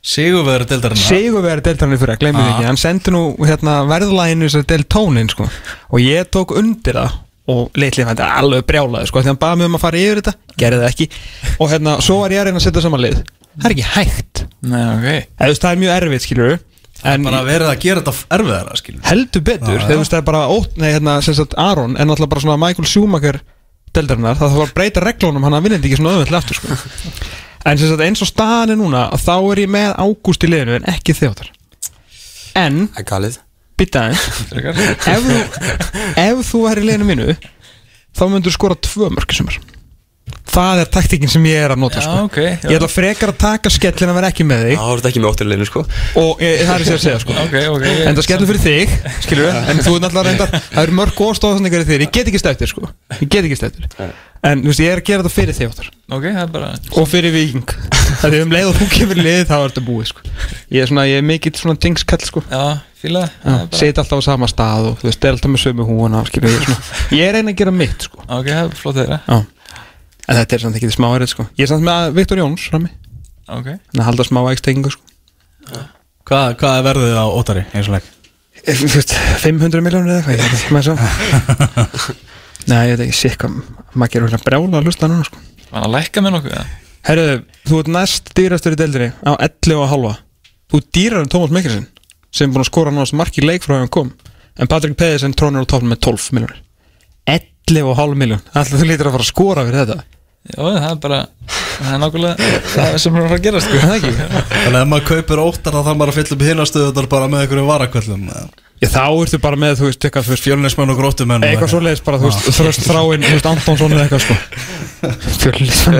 [0.05, 2.49] sigurveður deildarinnar sigurveri deltarinn fyrir að glemja Ah.
[2.55, 5.47] ekki hann sendi nú hérna, verðlæginu þessari del tónin sko.
[5.89, 7.15] og ég tók undir það
[7.47, 10.33] og litli fændi alveg brjálaði sko, því hann baði mig um að fara yfir þetta,
[10.57, 11.07] gerði það ekki
[11.59, 13.17] og hérna, svo var ég að reyna að setja saman lið
[13.55, 16.55] það er ekki hægt, Nei, ok Eða, þú veist, það er mjög erfitt skilur
[17.05, 19.85] en Bara verið að gera þetta erfiðara skilur heldur betur, já.
[19.89, 22.89] þegar það er bara ótt, nei, hérna, sem sagt Aron, en náttúrulega bara svona Michael
[22.89, 23.41] Schumacher
[23.93, 26.67] deltarinnar, það þarf að breyta reglunum hann að vinna ekki svona öðvöld aftur sko.
[27.65, 30.79] en sem sagt eins og staðan er núna þá er ég með Ágúst í liðinu
[30.79, 31.51] en ekki þjóttar
[32.55, 33.03] en er
[33.99, 34.25] aðeins.
[35.11, 35.39] Ef þú,
[36.21, 37.33] ef þú er í leginu mínu
[38.15, 39.57] þá myndur skora tvö mörki sumar
[40.45, 42.25] það er taktikinn sem ég er að nota Já, sko.
[42.29, 42.69] ok, já.
[42.69, 45.23] ég ætla frekar að taka skellin að vera ekki með Já, þig það voru ekki
[45.23, 45.83] með óttarleginu sko
[46.21, 47.37] og ég, það er sér að segja sko.
[47.45, 50.83] Ok, ok ég- en það skellur fyrir þig skilur en þú er náttúrulega reyndar það
[50.85, 52.89] eru mörg óstóðsendingar í þér, ég get ekki stættir sko.
[53.19, 53.89] ég get ekki stættir
[54.45, 55.69] en þú veist, ég er að gera þetta fyrir þig
[56.29, 57.65] er bara og fyrir viking
[58.21, 60.21] það er um leið og þú kemur í lið þá er þetta búið sko.
[60.75, 62.43] ég er svona, ég er mikill svona dingskall sko.
[62.51, 65.33] Já, fíla það Já, er bara- Sit alltaf á sama stað og þú veist, er
[65.33, 68.21] alltaf með sömu húuna skilur, ég, er svona, ég er einn að gera mitt sko.
[68.27, 69.39] Ok, það er flott þeirra Já.
[70.25, 71.45] En þetta er samt ekki smá erið sko.
[71.59, 72.91] Ég er samt með Viktor Jóns frammi
[73.45, 75.03] Ok Þannig að halda smá ekstengingu sko.
[76.25, 78.07] Hvað, hvað er verðið á Ótari eins og?
[78.65, 80.95] Eh, veist, 500 miljónir eða eitthvað Ég veit ekki með svo
[82.71, 83.59] Nei, ég veit ekki, sér hvað
[83.93, 85.41] Maður gerur hérna brjála að hlusta núna sko.
[85.69, 86.71] Var hann að lækka með nokkuð það?
[87.05, 87.25] Herru,
[87.69, 90.15] þú ert næst dýrastur í deildinni á 11 og halva
[90.71, 91.85] Þú ert dýrar en Tómas Mikkelsen
[92.35, 94.09] sem er búin að skora náttúrulega marki leik frá hann kom
[94.57, 96.57] en Patrik Pedersen trónir á toppn með 12 miljónir
[97.29, 100.14] 11 og halv miljón Alltaf þú lítur að fara að skora fyrir þetta
[100.45, 101.19] Já, það er bara
[101.75, 103.73] Það er nákvæmlega það sem er að fara að gera sko.
[103.75, 104.11] Er það ekki?
[104.15, 107.39] Þannig að ef maður kaupir Ótar þá þarf maður að fylla upp hinastöðunar bara með
[107.43, 108.23] einhverju varakvöllum
[108.75, 111.71] Já, þá ertu bara með, þú veist, eitthvað, þú veist, Fjölnismenn og gróttumenn og eitthvað
[111.71, 114.35] svoleiðis bara, þú veist, þröst þráinn, þú veist, Antonsson eða eitthvað, sko.
[115.41, 115.99] Fjölnismenn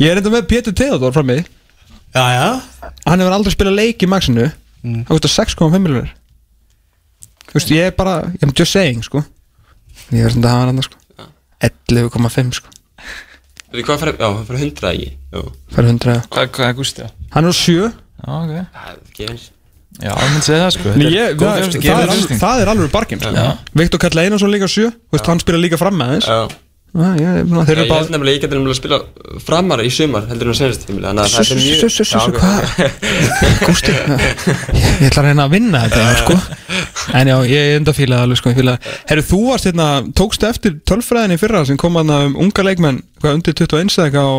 [0.00, 2.46] Ég er enda með Pétur Theodor frammi Já, já.
[3.06, 4.10] Hann hefur aldrei spilað leik í
[5.30, 6.10] 6,5 miljonir
[7.50, 7.70] Þú veist,
[11.60, 12.68] ég er bara, ég er just saying, sko.
[12.70, 14.46] Ég verður þetta að hafa hann annað, sko 11,5, sko Við hvað fyrir, já, það
[14.50, 15.10] fyrir 100 ekki?
[15.70, 16.22] Fær 100, já.
[16.34, 17.00] Hvað, hvað er gústi?
[17.00, 17.08] Á?
[17.34, 18.50] Hann er á 7 Já, ok.
[18.50, 19.44] Það er ekki eins.
[20.00, 20.88] Já, ég myndi segja það sko.
[20.90, 21.84] Nei, Þetta ég, er góð það, fjárfesting.
[21.84, 23.44] það, er Góð alveg, það er alveg barginn, sko.
[23.80, 26.40] Viktor Kall Einarsson líka á 7 Þú veist, hann spila líka fram með þess Já
[26.90, 28.98] Já, ég, ég, Ég held nefnilega, ég geti nefnilega að spila
[29.46, 30.96] framar í sumar heldur en á senast að
[32.10, 32.58] það hvað?
[33.62, 33.94] Gústi,
[34.98, 36.34] ég ætla að reyna að vinna þetta, sko.
[37.20, 40.50] En já, ég er enda fílað alveg, sko, ég fílað Herru, þú varst hérna, tókstu
[40.50, 44.38] eftir tölfræðinni fyrra sem kom að um unga leikmenn, hvað undir 21 eða eitthvað á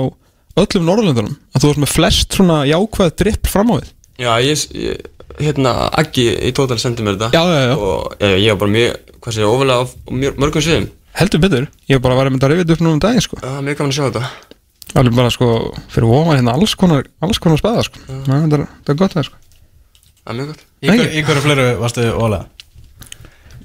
[0.65, 3.91] öllum Norrlöndunum að þú varst með flest svona jákvæð dripp fram á við?
[4.19, 7.31] Já, ég, ég hérna, Aggi í Total sendi mér þetta.
[7.79, 11.65] Og ég, ég var bara mjög, hvað sé, ofalega á mjög, mörgum sviðum Heldur betur,
[11.89, 13.37] ég hef bara verið með þetta rifið upp nú um daginn, sko.
[13.43, 14.23] Já, mjög gaman að sjá þetta.
[15.01, 15.47] Alveg bara, sko,
[15.91, 17.99] fyrir ofan hérna alls konar, alls konar spaða, sko.
[18.07, 19.41] Já, þetta er, þetta er gott það, sko.
[20.21, 20.63] Það er mjög gott.
[20.81, 22.45] Í hver- í hverju fleiru varstu ólega?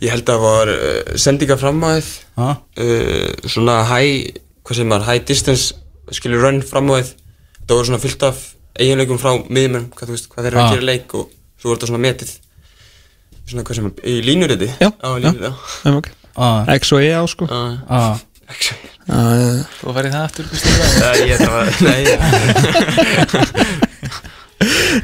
[0.03, 5.07] Ég held að það var uh, sendinga framæð Já, uh, Svona high, hvað segir maður,
[5.09, 5.71] high distance
[6.13, 7.15] Skilur run framæð
[7.63, 8.43] Það voru svona fyllt af
[8.77, 10.67] eiginleikum frá miðjumenn Hvað þú veist, hvað þeir eru Ah.
[10.67, 12.35] að gera í leik Og svo voru þetta svona metið.
[13.49, 14.69] Svona hvað sem, í línuriti?
[14.85, 15.55] Já, á línuriti, já.
[15.89, 16.26] Já, ok á,
[16.77, 17.49] X og E á, sko.
[17.49, 18.75] Á ekki
[19.07, 19.63] Já, já, já.
[19.81, 20.45] Þú færði það aftur
[21.01, 22.03] Nei, ég það var, nei.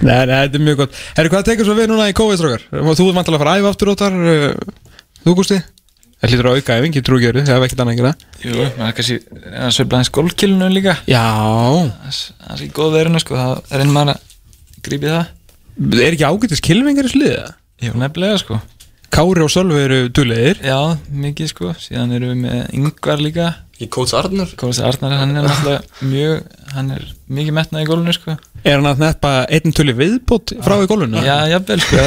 [0.03, 0.97] Nei, nei, þetta er mjög gott.
[1.16, 2.62] Herri, hvað tekur svo við núna í COVID-strókar?
[2.73, 4.16] Þú er vantilega að fara að æfa aftur óttar
[5.23, 5.59] Þú, Gústi?
[6.23, 8.12] Það hlýtur að auka ef ekki trúgjöru, það er ekkert annað að gera.
[8.42, 9.16] Jú, maður er kannski
[9.59, 10.95] að sveifla hans golfkilinu líka.
[11.11, 11.23] Já,
[12.47, 14.21] Það er góð verinu sko, það er einn maður að
[14.87, 15.33] grípi það.
[15.99, 17.49] Er ekki ágættis kilvingar í sliða?
[17.83, 18.61] Jú, nefnilega sko
[19.12, 20.79] Kári og Sölvi eru dulegir Já,
[21.12, 23.48] mikið sko, síðan erum við með Yngvar líka.
[23.83, 24.53] Í Kóts Arnar?
[24.57, 28.37] Kólas Arnar, hann er náttúrulega mjög hann er mikið metnað í golfinu sko.
[28.62, 31.20] Er hann að neppa einn tölu viðbót frá í gólfinu?
[31.27, 32.07] Já, jafnvel sko.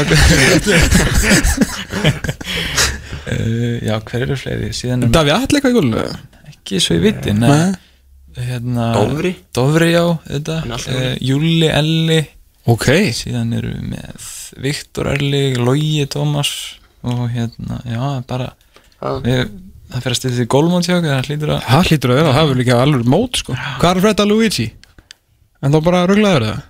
[3.25, 4.71] Uh, Já, hver eru fleiri?
[4.73, 6.07] Síðan er Daví Atleika í gólfinu?
[6.49, 7.75] ekki svo í viti Nei.
[8.35, 12.17] Hérna, Dofri Dofri, já, þetta uh, Júli, Elli.
[12.71, 12.89] Ok.
[13.15, 14.25] Síðan eru við með
[14.65, 16.49] Viktor Erli, Logi Tómas
[17.05, 18.49] og hérna, já, bara
[19.25, 19.51] við,
[19.91, 22.33] það fyrir að styrja því gólmót hjá okkur, það hlýtur að Það hlýtur að vera,
[22.33, 23.57] það hefur líka alveg mót sko.
[23.81, 24.67] Hvað er Fredda Luigi?
[25.61, 26.63] En þá bara rugglaður það?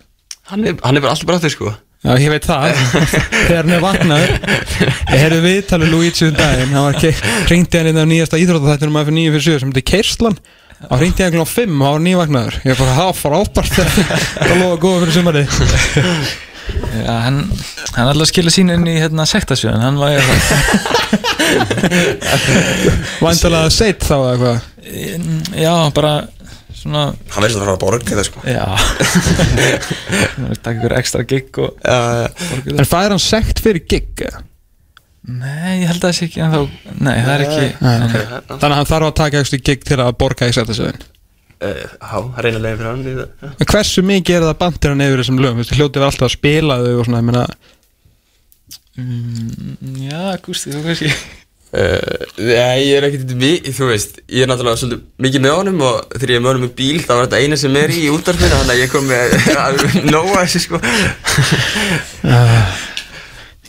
[0.51, 1.73] Hann er, hann er bara alltaf bara áttur sko.
[2.05, 2.81] Já, ég veit það.
[3.47, 4.33] Þegar hann er vaknaður.
[4.85, 6.75] Ég heyrði viðtalið Luigi um daginn.
[6.75, 10.37] Hann var ringdi hann inn á nýjasta íþróttættinum af 9 fyrir 7 sem er Kerslan
[10.85, 13.79] Hann ringdi hann klokkan 5 og hann var nývagnaður Ég bara, það var frábært.
[14.35, 15.47] Það lofa góða fyrir sumarið
[16.73, 17.37] já, hann,
[17.95, 20.23] hann alltaf skilja sín inn í hérna, sektasjöðun, hann var ég
[23.23, 24.57] Væntalega seitt þá eða hvað?
[25.57, 26.13] Já, bara
[26.75, 28.39] svona, Hann verður að fara að borga það sko.
[28.49, 28.65] Já.
[30.35, 31.99] Það er takk ykkur ekstra gig og Já,
[32.49, 34.39] borguð En fær hann sekt fyrir gig eða?
[35.25, 36.59] nei, ég held að það sé ekki en þá,
[37.01, 38.25] nei, það er ekki Nei, okay.
[38.45, 41.01] Þannig að hann þarf að taka eitthvað gig til að borga í settasöðin
[41.55, 43.13] Já, reyna leiðin fyrir hann í
[43.63, 45.63] En hversu mikið er það bandir hann yfir þessum lögum?
[45.71, 47.45] Hljótið var alltaf að spila þau og svona, ég meina
[48.99, 51.15] mm, já, Gústi, þú kannski
[51.75, 55.81] Uh, Nei, ég er ekkert við, þú veist, ég er náttúrulega svolítið mikið með honum
[55.83, 58.03] og þegar ég er með honum með bíl þá var þetta eina sem er í
[58.13, 59.33] útvarfinu þannig að ég kom með
[59.65, 59.73] að
[60.07, 60.79] nóa þessu sko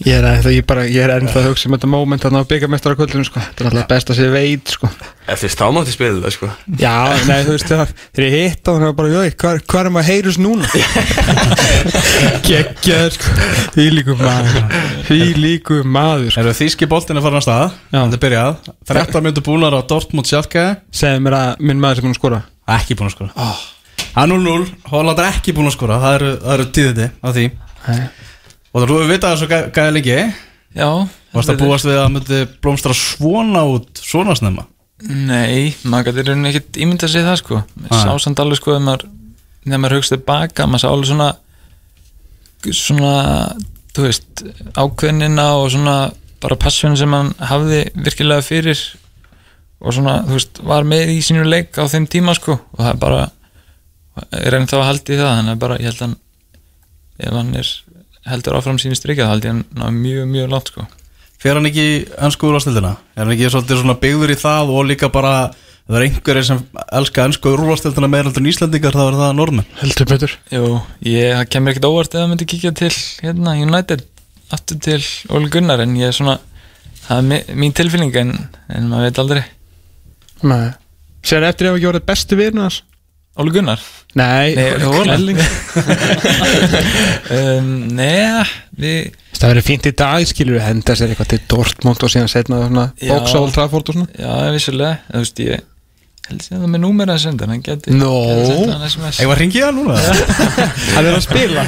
[0.05, 2.49] Ég er ennþá, ég bara, ég er ennþá að hugsa um þetta moment þarna á
[2.51, 3.41] byggamestara kvöldinu, sko.
[3.41, 4.91] Þetta er alltaf best að sé veit, sko.
[5.33, 6.49] Eftir þá mátti spila það sko.
[6.83, 9.89] Já, nei, þú veist, þegar þegar ég hitt á hann, bara, jöi, hvað hva er
[9.95, 10.69] maður að heyrus núna?
[12.49, 13.29] Gekkjaður, sko.
[13.73, 14.61] Því líku maður,
[15.09, 16.41] því líku maður, sko.
[16.45, 18.01] Eru þýski boltin að fara að staða Já.
[18.03, 18.53] Þetta er byrjað.
[18.93, 22.41] 13 myndu búnar á Dortmund sjálfkæði Segðu mér að minn maður sem búin að skora.
[22.77, 23.33] Ekki búin að skora.
[27.33, 28.26] Það
[28.75, 29.37] 0-0 Holland ekki búin að skora Það eru, það eru tíðindi á því Og þú
[29.37, 30.17] hefur vitað það gæ- gæði lengi
[30.77, 30.91] já
[31.37, 34.67] Varst að búast við að myndi blómstra svona út Svona snemma?
[35.07, 37.59] Nei, maður gæti rauninni ekkert ímyndað sér það sko.
[37.77, 37.91] Nei.
[37.93, 41.27] Sá samt alveg sko þegar maður, hugst tilbaka maður sá alveg svona
[42.73, 43.11] svona,
[43.95, 44.43] þú veist
[44.81, 45.97] ákveðnina og svona
[46.41, 48.81] bara passjón sem hann hafði virkilega fyrir
[49.85, 52.57] og svona, þú veist, var með í sínu leik á þeim tíma sko.
[52.57, 53.23] Og það er bara
[54.33, 56.17] er enn þá að haldi það þannig að bara, ég held að
[57.27, 57.71] ef hann er
[58.31, 60.87] heldur áfram sínu strikja þá held ég hann mjög, mjög langt sko.
[61.43, 62.97] Fer hann ekki í ennsku úrvastildina?
[63.15, 65.37] Er hann ekki svolítið svona byggður í það og líka bara
[65.87, 66.61] Það er einhverjir sem
[66.99, 69.69] elska ennsku úrvastildina meira heldur en Íslandingar Það er það norðmenn.
[69.79, 70.33] Heldur betur.
[70.51, 70.71] Jú,
[71.07, 72.91] ég, það kemur ekkert óvart ef það myndi kíkja til
[73.23, 74.03] hérna, United
[74.57, 74.99] aftur til
[75.31, 76.41] Óli Gunnar en ég er svona
[77.07, 78.35] það er mín tilfinning en,
[78.67, 79.45] en maður veit aldrei.
[80.43, 80.75] Nei.
[81.27, 82.81] Sér eftir ef ekki voruð bestu virnu hans
[83.37, 83.81] Óli Gunnar?
[84.17, 85.37] Nei, Óli
[87.37, 88.45] um, Nei,
[88.81, 92.31] við Það verður fínt í dag, skilur við henda sér eitthvað til Dortmund og síðan
[92.33, 94.09] setna bóksa Old Trafford og svona.
[94.17, 95.67] Já, vissulega, þú veist ég
[96.27, 99.69] held sem það með númer að senda hann geti hann SMS Ég var að ringja
[99.69, 99.99] það núna?
[100.95, 101.67] Það er að spila.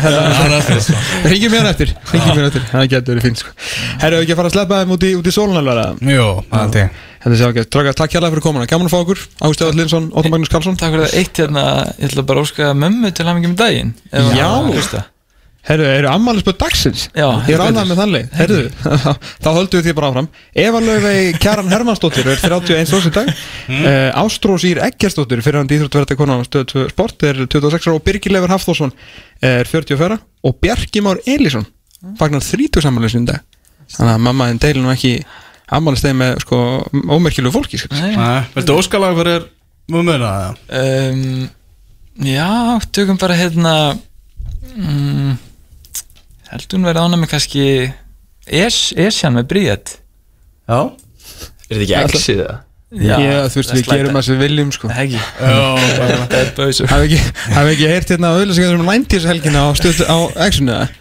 [1.28, 1.92] Ringjum mér eftir.
[2.14, 2.64] Ringjum mér eftir.
[2.72, 3.54] Það getur verið fínt sko.
[4.02, 6.88] Herru, ekki að fara að sleppa þeim út í, í sólunalvara Jó, það er til
[7.18, 8.66] Þetta sé ágætt Tróka, takk hérlega fyrir komuna.
[8.70, 9.22] Gaman að fá okkur.
[9.42, 10.78] Ágúst Eðall Linsson, Óttar Magnús Karlsson.
[10.78, 11.14] Takk fyrir það.
[11.18, 11.64] Eitt hérna,
[11.98, 13.94] ég ætla bara að óska mömmu til hamingjum í daginn
[14.38, 15.06] Já.
[15.68, 17.02] Herru, eru ammælisböð dagsins?
[17.12, 18.60] Já, Ég er ánægð með þannleik Herru,
[19.44, 20.28] þá höldum við því bara áfram.
[20.64, 23.28] Eva Laufey Kjaran Hermannsdóttir er 31 árs í dag.
[23.66, 23.82] Mm.
[23.82, 27.98] uh, Ástrós Ír Eggersdóttir fyrir hann íþróttverði konan á stöð 2 sport er 26 ára.
[27.98, 28.94] Og Birgir Leifur Hafþórsson
[29.44, 30.16] er 44
[30.48, 31.68] og Bjarki Már Elísson
[32.16, 33.44] fagnar 30 sammælisinn í dag.
[33.92, 35.18] Þannig að mamma en deilin nú ekki
[35.76, 36.58] ammælistegi með sko
[37.16, 37.92] ómerkilegu fólki sko.
[38.56, 39.48] Viltu óskalag fyrir
[39.92, 40.32] mummuna?
[40.68, 41.48] um,
[42.24, 43.74] Já, tökum bara hérna
[44.74, 45.36] mm,
[46.50, 47.66] Heldur hún verið ánæg með kannski
[48.48, 49.98] es, Esjan með Bríett
[50.68, 50.80] Já
[51.68, 52.56] Er þetta ekki exið það?
[52.88, 53.16] Já,
[53.52, 54.88] þú veist, við gerum það sem við viljum sko.
[55.44, 55.64] Já,
[56.32, 57.18] Bad Boys og- Hafið ekki,
[57.74, 59.68] ekki heyrt hérna á auðlýsingar um 90s helgina á,
[60.08, 60.16] á?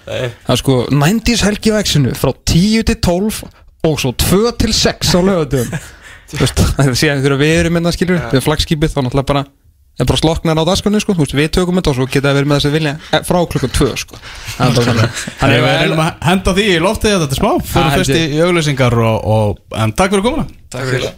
[0.04, 3.40] Nei Það er sko 90s helgi á X-unu frá 10 til 12
[3.86, 5.22] og svo 2 til 6 á
[6.42, 9.46] veist, það er síðan þegar við erum minna skilur við flagskipið þá náttúrulega bara
[9.98, 12.52] er bara sloknar á dagskunni sko, veist, við tökum þetta og svo geta það verið
[12.52, 14.20] með þessi vilja eh, frá klukkan 2 sko.
[14.58, 15.24] Það bara þannig.
[15.40, 17.50] Þannig við reynum að henda því í loftið þetta er smá.
[17.72, 20.48] Fyrir Það fyrst í auglýsingar og, og, En takk fyrir komuna.
[20.74, 21.10] Takk fyrir